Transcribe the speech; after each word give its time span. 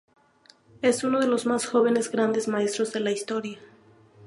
Es 0.81 1.03
uno 1.03 1.19
de 1.19 1.27
los 1.27 1.45
más 1.45 1.67
jóvenes 1.67 2.11
grandes 2.11 2.47
maestros 2.47 2.91
de 2.91 3.01
la 3.01 3.11
historia. 3.11 3.59